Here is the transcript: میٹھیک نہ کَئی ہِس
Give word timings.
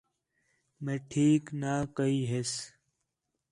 میٹھیک 0.83 1.43
نہ 1.61 1.73
کَئی 1.97 2.17
ہِس 2.31 2.51